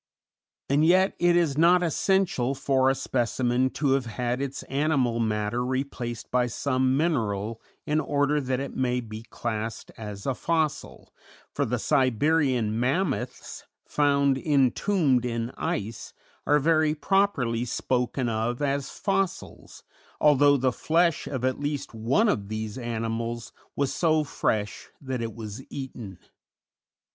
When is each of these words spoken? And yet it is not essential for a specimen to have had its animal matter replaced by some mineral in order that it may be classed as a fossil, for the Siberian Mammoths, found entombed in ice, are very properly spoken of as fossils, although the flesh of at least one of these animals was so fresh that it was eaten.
And 0.67 0.83
yet 0.83 1.15
it 1.19 1.35
is 1.35 1.59
not 1.59 1.83
essential 1.83 2.55
for 2.55 2.89
a 2.89 2.95
specimen 2.95 3.69
to 3.75 3.91
have 3.91 4.07
had 4.07 4.41
its 4.41 4.63
animal 4.63 5.19
matter 5.19 5.63
replaced 5.63 6.31
by 6.31 6.47
some 6.47 6.97
mineral 6.97 7.61
in 7.85 7.99
order 7.99 8.41
that 8.41 8.59
it 8.59 8.75
may 8.75 8.99
be 8.99 9.21
classed 9.21 9.91
as 9.99 10.25
a 10.25 10.33
fossil, 10.33 11.13
for 11.53 11.65
the 11.65 11.77
Siberian 11.77 12.79
Mammoths, 12.79 13.63
found 13.85 14.39
entombed 14.39 15.23
in 15.23 15.51
ice, 15.55 16.13
are 16.47 16.57
very 16.57 16.95
properly 16.95 17.63
spoken 17.63 18.27
of 18.27 18.59
as 18.59 18.89
fossils, 18.89 19.83
although 20.19 20.57
the 20.57 20.71
flesh 20.73 21.27
of 21.27 21.45
at 21.45 21.59
least 21.59 21.93
one 21.93 22.27
of 22.27 22.47
these 22.47 22.75
animals 22.75 23.53
was 23.75 23.93
so 23.93 24.23
fresh 24.23 24.89
that 24.99 25.21
it 25.21 25.35
was 25.35 25.63
eaten. 25.69 26.17